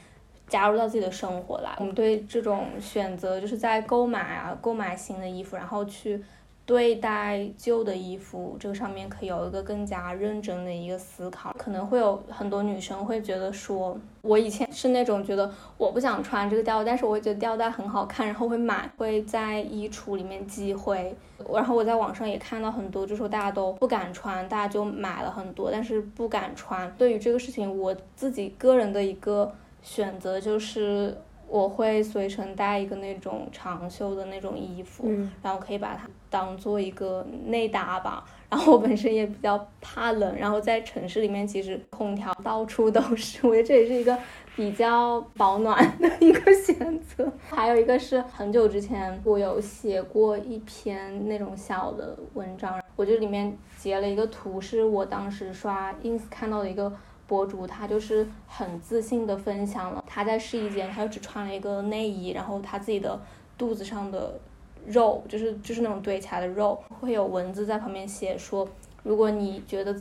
[0.48, 1.74] 加入到自己的生活来。
[1.78, 6.22] 我们对这种选择，就是在购买啊，购买新的衣服，然后去。
[6.70, 11.52] 对待旧的衣服，这个上面可以有一个更加认真的一个思考。
[11.58, 21.12] 可能会有很多女生会觉得说，我以前是那种觉得我不想穿这个吊带，但是我觉得吊带很好看，然后会买，会在衣橱里面积灰。
[21.52, 26.88] 然后我在网上也看到很多，就说大家都不敢穿，大家就买了很多，但是不敢穿。
[26.96, 29.52] 对于这个事情，我自己个人的一个
[29.82, 31.16] 选择就是。
[31.50, 35.10] 我会随身带一个那种长袖的那种衣服，
[35.42, 38.24] 然后可以把它当做一个内搭吧。
[38.48, 44.16] 然后我本身也比较怕冷，然后在城市里面其实空调到处都是，我觉得这也是一个
[44.54, 47.28] 比较保暖的一个选择。
[47.48, 56.92] 还有一个是很久之前我有写过一篇那种小的文章，我就里面截了一个图，是我当时刷 ins 看到的一个。
[57.30, 63.16] 博主他就是很自信的分享了他在试衣间，他就只穿了一个内衣，然后他自己的
[63.56, 64.36] 肚子上的
[64.84, 68.68] 肉就是就是那种堆起来的肉，会有文字在旁边写说，
[69.04, 69.94] 如果你觉得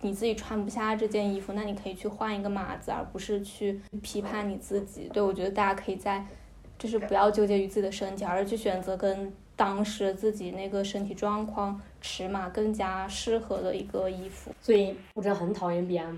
[0.00, 5.10] 你自己穿不下这件衣服，那你可以去换一个码子，而不是去批判你自己。
[5.12, 6.24] 对我觉得大家可以在
[6.78, 14.50] 就是不要纠结于自己的身体，而是去选择跟当时自己那个身体状况尺码更加适合的一个衣服。
[14.62, 16.16] 所以我真的很讨厌 BM。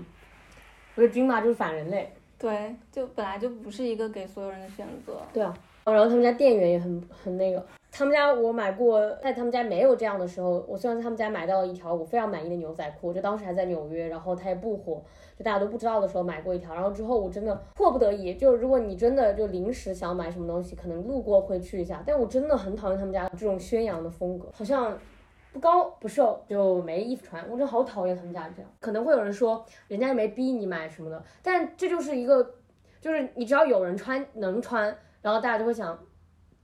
[0.95, 5.13] 我觉得军马就是反人类，对，就本来就不是一个给所有人的选择。
[5.33, 5.53] 对啊，
[5.85, 15.01] 然后他们家店员也很很那个，他们家我买过，在他们家没有这样的时候，我虽然在他们家买到了一条我非常满意的牛仔裤，就当时还在纽约，然后它也不火，
[15.35, 24.95] 就大家都不知道的时候买过一条，然后之后我真的迫不得已，就如果你真的就临时想买什么东西，可能路过会去一下，但我真的很讨厌他们家这种宣扬的风格，好像。
[25.53, 28.69] 不高不瘦就没衣服穿，我真的好讨厌他们家这样。
[28.79, 32.55] 可能会有人说，人家也没逼你买什么的，但这就是一个，
[32.99, 34.85] 就是你只要有人穿能穿，
[35.21, 35.97] 然后大家就会想，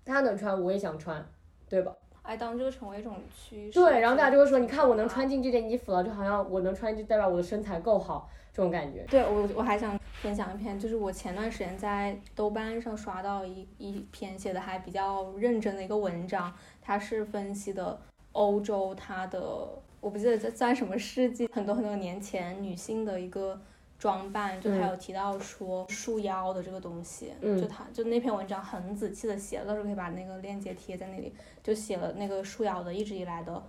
[0.04, 1.24] 他能穿我也想穿，
[1.70, 1.96] 对吧？
[2.24, 3.80] 哎，当这个成为一种趋势。
[3.80, 9.06] 对，然后大家就会说，你看我能穿进这件衣服了，就好像我能穿就代表我的身材够好，这种感觉。
[9.10, 18.00] 对我我还想分享一篇，就是我前段时间在豆瓣上刷到一一篇写的还比较认真的一个文章，它是分析的。
[18.32, 19.68] 欧洲，它的
[20.02, 23.60] 我不记得在在什么世纪，很多很多年前，女性的一个
[23.98, 33.62] 装扮，就还有提到说束腰的这个东西，就他就那篇文章很仔细的写了，到时候可以把那个链接贴在那里，就写了那个束腰的一直以来的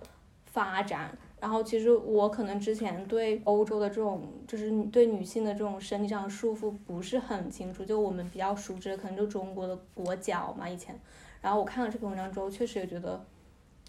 [0.45, 1.17] 发展。
[1.41, 10.97] 然后其实我可能之前对欧洲的这种，就是对女性的这种身体上的束缚不是很清楚，就我们比较熟知的可能就中国的裹脚嘛以前。
[11.41, 13.21] 然后我看了这篇文章之后，确实也觉得。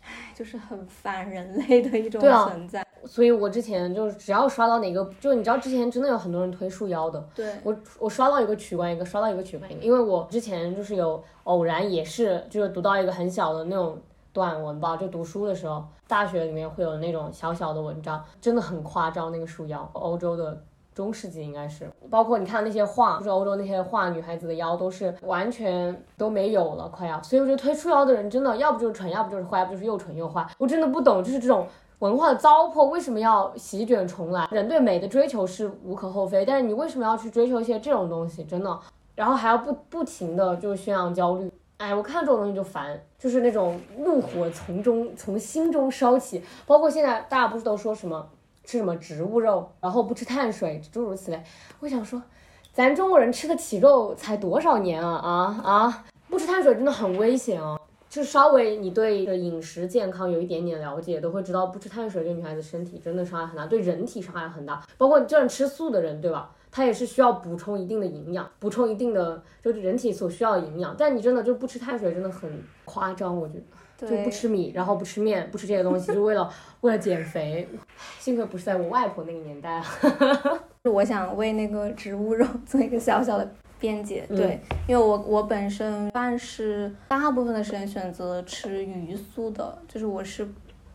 [0.02, 13.98] 唉，就是很反人类的一种存在，所以我之前就是只要刷到哪个，就你知道之前真的有很多人推束腰的，对我我刷到一个取关一个，刷到一个取关一个，因为我之前就是有偶然也是就是读到一个很小的那种
[14.32, 20.62] 短文吧，就读书的时候，大学里面会有那种小小的文章，真的很夸张那个束腰，欧洲的。
[20.94, 27.22] 中世纪应该是，包括你看那些画，就是欧洲那些画，女孩子的腰都是完全都没有了，快要。
[27.22, 30.46] 所以我觉得推束腰的人真的要不就是蠢，要不就是坏，要不就是又蠢又坏。
[30.58, 31.66] 我真的不懂，就是这种
[32.00, 34.46] 文化的糟粕为什么要席卷重来？
[34.50, 38.44] 人对美的追求是无可厚非，但是你为什么要去追求一些这种东西？
[38.44, 38.78] 真的，
[39.14, 41.50] 然后还要不不停的就是宣扬焦虑。
[41.78, 46.42] 哎，我看到这种东西就烦，就是那种怒火从中从心中烧起。
[46.66, 48.28] 包括现在大家不是都说什么？
[48.72, 51.38] 吃什么植物肉，然后不吃碳水，诸如此类。
[51.80, 52.22] 我想说，
[52.72, 56.04] 咱中国人吃得起肉才多少年啊啊啊！
[56.30, 57.78] 不吃碳水真的很危险哦。
[58.08, 64.82] 就稍微你对的饮食健康有一点点了解，都会知道不吃碳水对女孩子身体真的伤害很大，对人体伤害很大。
[64.96, 66.50] 包括你这种吃素的人，对吧？
[66.70, 70.94] 他也是需要补充一定的营养，补充一定的就是人体所需要的营养。
[70.96, 72.50] 但你真的就不吃碳水，真的很
[72.86, 73.64] 夸张，我觉得。
[74.08, 76.48] 就不吃米，然后不吃面，不吃这些东西，就为了
[76.80, 77.68] 为了减肥。
[78.18, 79.84] 幸亏不是在我外婆那个年代啊。
[80.90, 90.48] 我想为那个植物肉 做一个小小的辩解，对，因为我我本身算是大部分的时间选择吃鱼素的，就是我是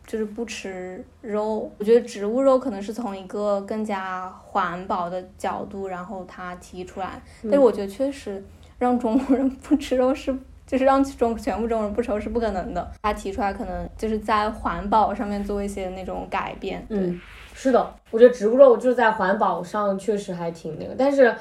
[0.06, 1.70] 就是不吃肉。
[1.78, 8.44] 我觉得植物肉可能是从一个更加环保的角度，然后他提出来，但是我觉得确实
[8.78, 10.36] 让中国人 不吃肉是。
[10.68, 12.88] 就是让中全部中国人不抽是不可能的。
[13.02, 16.84] 他提出来可能就是在环保上面做一些那种改变。
[16.90, 17.18] 嗯，
[17.54, 21.34] 是的，我觉得植物肉就是在环保上确实还挺那个，但是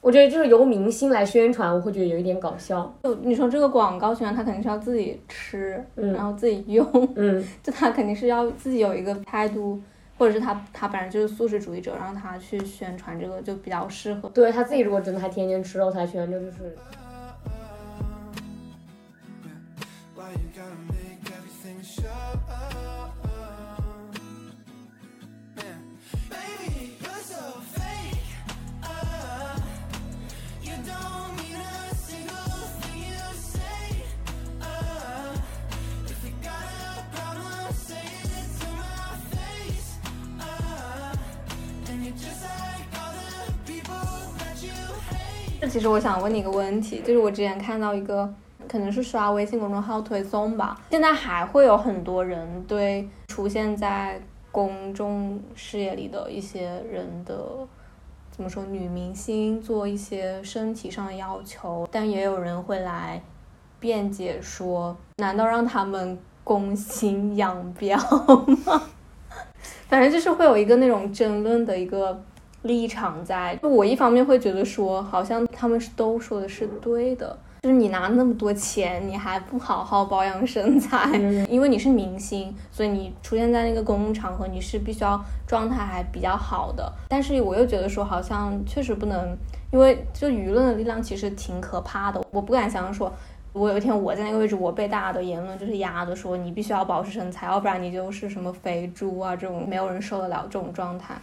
[0.00, 2.90] 我觉得就是由明星来宣传，我会觉得有一点搞笑。
[3.02, 9.78] 就你说这个广告宣传，他肯定是要自己吃，然后自己用，嗯， 就他肯定是要自己有一个态度
[10.16, 14.28] 或者是他他本来就是素食主义者，让他去宣传这个就比较适合。
[14.30, 16.76] 对他自己如果真的还天天吃肉他宣传就是。
[45.68, 48.32] 其实我想问你一个问题，就是我之前看到一个，
[48.66, 57.38] 可能是刷微信公众号推送吧，现在还会有很多人对出现在公众视野里的一些人的，
[58.30, 63.22] 怎么说，女明星做一些身体上的要求，但也有人会来
[63.78, 67.96] 辩解说，难道让他们攻心 养 膘
[68.64, 68.82] 吗？
[69.88, 72.20] 反正就是会有一个那种争论的一个。
[72.62, 81.16] 立场在，就我一方面会觉得说，好像他们是都说的是对的，就是你拿那么多钱，你还不好好保养身材，
[81.48, 86.92] 因为你是明星，所以你出现在那个公共场合，你是必须要状态还比较好的。
[87.08, 89.36] 但是我又觉得说，好像确实不能，
[89.72, 93.10] 因为就舆论的力量其实挺可怕的，我不敢想象说，
[93.52, 101.14] 如果有一天我在那个位置，我被大家的言论就是压的，说你必须要保持身材，要不然你就是什么肥猪啊这种，没有人受得了这种状态。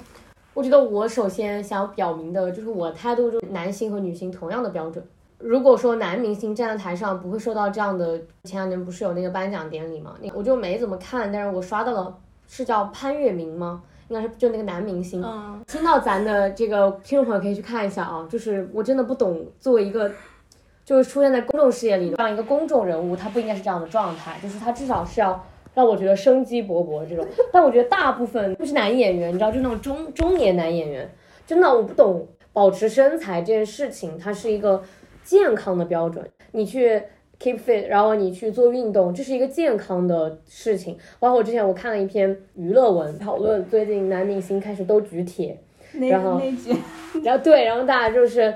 [0.58, 5.06] 我觉得我首先想表明的就是我态度就男性和女性同样的标准。
[5.38, 10.16] 如果说男明星站在台上不会受到这样的，前两年不是有那个颁奖典礼吗？
[10.34, 13.84] 我就没怎么看，但是我刷到了，是叫潘粤明吗？
[14.08, 15.24] 应该是就那个男明星。
[15.24, 15.62] 嗯。
[15.68, 20.12] 听到咱的这个听众朋友可以去看一下啊，就是我真的不懂，作为一个
[20.84, 25.40] 就是出现在公众视野里的这样一个公众人物，他不应该是这样的状态，就是他至少是要。
[25.78, 31.08] 让我觉得生机勃勃这种，但我觉得大部分不是男演员，你知道，就那种中中年男演员，
[31.46, 34.82] 真的我不懂保持身材这件事情，它是一个
[35.24, 36.28] 健康的标准。
[36.54, 37.00] 你去
[37.40, 40.98] keep fit，然后你去做运动，这是一个健康的事情。
[41.20, 45.60] 包括我之前我看了一篇娱乐文讨论，最近男明星开始都举铁，
[46.10, 46.42] 然后
[47.24, 48.52] 然后对，然后大家就是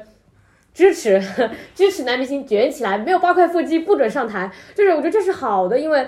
[0.74, 1.22] 支持
[1.76, 6.04] 支持男明星卷起来，没有八块腹肌不准上台，就是我觉得这是好的，因为。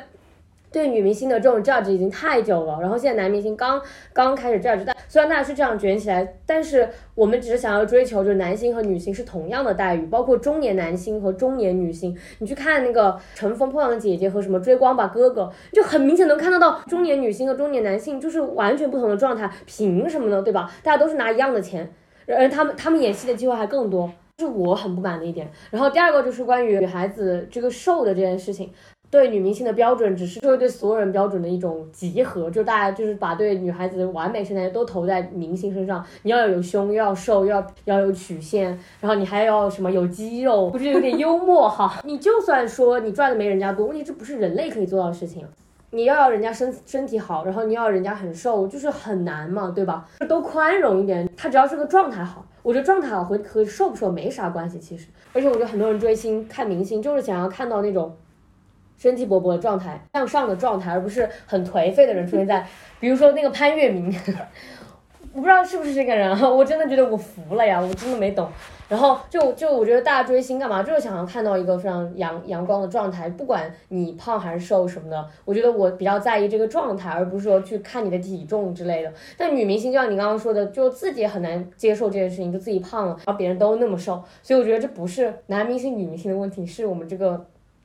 [0.74, 3.80] 对女明星的这种 judge 已经太久了，然后现在男明星刚
[4.12, 12.18] 刚开始 judge，但虽然大家是这样卷起来，但是我们只是想要追求，就是男星和女星是同样的待遇，包括中年男星和中年女星。
[12.40, 15.44] 你去看那个《乘风破浪的姐姐》和什么《追光吧哥哥》，
[15.76, 20.42] 就很明显能看得到中年女性和中年男性就是完全不同的状态，凭什么呢？
[20.42, 20.72] 对吧？
[20.82, 21.88] 大家都是拿一样的钱，
[22.28, 25.48] 而他们他们演戏的机会还更多，是我很不满的一点。
[25.70, 28.72] 然后第二个就是关于女孩子这个瘦的这件事情。
[29.14, 36.03] 对女明星的标准，只是社会对所有人标准的一种集合，就大家就是把对女孩子的完美身材都投在明星身上。
[36.24, 38.68] 你要有胸，又要瘦，又要要有曲线，
[38.99, 42.01] 然后你还要什么有肌肉，不是有点幽默哈？
[42.03, 45.45] 你就算说你赚的没人家多，问题这不是人类可以做到的事情。
[45.91, 50.03] 你要要人家身身体好，然后你要人家很瘦，就是很难嘛，对吧？
[50.28, 55.05] 都宽容一点，他只要是个状态好，我觉得状态好和和瘦不瘦没啥关系，其实。
[55.34, 58.11] 而且我觉得很多人追星看明星，就是想要看到那种。
[59.04, 62.66] 生机勃勃的状态，向上的状态，而不是很颓废的人出现在，
[63.01, 64.06] 比如说那个潘粤明，
[65.34, 68.47] 我不知道是不是这个人，我真的觉得我服了呀，我真的没懂。
[68.88, 79.12] 然后就就我觉得大家追星干嘛，就是想要看到一个非常阳阳光的状态，不管你胖还是瘦什么的，我觉得我比较在意这个状态，而不是说去看你的体重之类的。
[79.36, 87.43] 但女明星就像你刚刚说的，就自己很难接受这件事情，就自己胖了，然后别人都那么瘦，所以我觉得这不是男明星女明星的问题，是我们这个。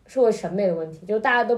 [0.08, 1.54] 社会审美的问题，就大家都，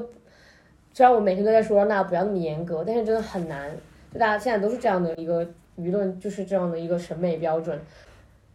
[0.92, 3.70] 虽然我每天都在说让大家不要那么严格，但是真的很难。
[4.12, 5.42] 就大家现在都是这样的一个
[5.78, 7.80] 舆论，就是这样的一个审美标准。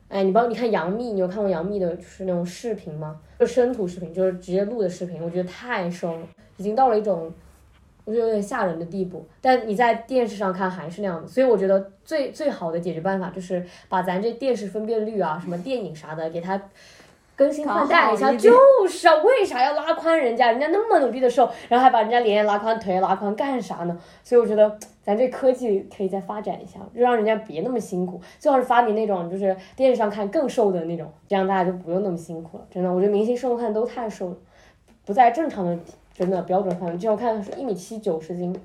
[0.10, 3.20] 哎，你包括你看杨幂，你有看过杨幂的就是那种视频吗？
[3.40, 6.28] 就生图视频，就是直接录的视频，我觉得太瘦了，
[6.58, 7.32] 已经到了一种
[8.04, 9.26] 我觉得有点吓人的地步。
[9.42, 16.62] 但你在电视上看还是那样的，所以我觉得最最好的解决办法就是把咱这电视分辨率啊，什么电影啥的给它。
[17.36, 18.52] 更新换代一下就
[18.88, 20.52] 是啊，为啥要拉宽人家？
[20.52, 23.98] 人家那么努力的瘦，然后还把人家脸拉宽、腿拉宽干啥呢？
[24.24, 28.22] 所以我觉得咱这科技可以再发展一下，就让人家别那么辛苦。
[28.40, 32.66] 最好是发明那种就是电视上看更瘦的那种，这样大家就不用那么辛苦了。
[32.72, 34.38] 真的，我觉得明星瘦看都太瘦了，
[35.06, 35.78] 不在正常的
[36.14, 36.98] 真的标准范围。
[36.98, 38.56] 就我看是一米七九十斤，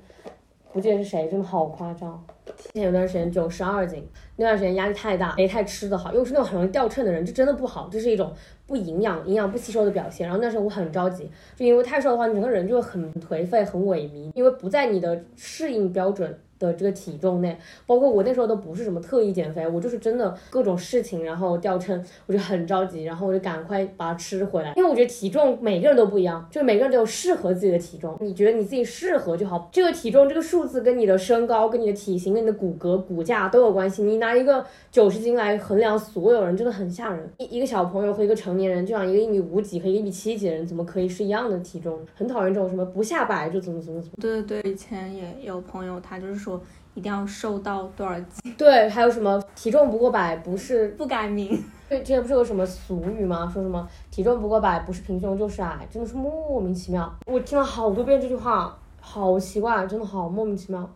[0.71, 2.23] 不记得是谁，真的好夸张。
[2.57, 4.05] 之前有段时间九十二斤，
[4.37, 8.31] 那段时间压力太大，没太吃的好，又是那种很容易掉秤的人，这真的不好，这是一种
[8.67, 10.27] 不营养、营养不吸收的表现。
[10.27, 16.37] 然后那时候我很着急，就因为太瘦的话，你整个人就会很颓废、很萎靡，因为不在你的适应标准。
[16.61, 29.67] 的这个体重内，包括我那时候都不是什么特意减肥，我就是真的各种事情，然后掉秤，我就很着急，然后我就赶快把它吃回来，因为我觉得体重每个人都不一样，就每个人都有适合自己的体重，你觉得你自己适合就好。
[29.71, 34.03] 这个体重这个数字跟你的身高、跟你的体型、你的骨骼、骨架都有关系。
[34.03, 37.31] 你拿一个九十斤来衡量所有人，真的很吓人。
[37.37, 41.99] 一一个小朋友和一个成年人，就像一个一米五几和一米七几的人，怎么可以是一样的体重？
[42.15, 44.15] 很讨厌这种什么不下百就怎么怎么怎么。
[44.19, 46.61] 对对对，以前也有朋友，他就是说。
[46.93, 48.53] 一定要瘦到多少斤？
[48.57, 51.57] 对，还有什么体重不过百不是 不改名？
[51.87, 53.49] 对，之前不是有什么俗语吗？
[53.53, 57.09] 说什么体重不过百不是平胸就是矮，真的是莫名其妙。
[57.27, 60.89] 我听了好多遍这句话，好奇怪，真的好莫名其妙。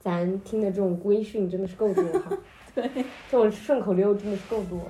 [0.00, 2.36] 咱听的这种规训真的是够多哈。
[2.74, 2.88] 对，
[3.30, 4.80] 这种顺口溜真的是够多。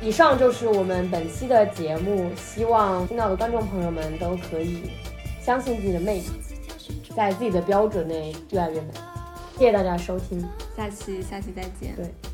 [0.00, 4.90] 以上就是我们本期的节目，希望听到的观众朋友们都可以
[5.40, 6.26] 相信自己的魅力，
[7.16, 8.88] 在自己的标准内越来越美。
[9.56, 10.40] 谢谢大家收听，
[10.76, 11.96] 下期下期再见。
[11.96, 12.27] 对。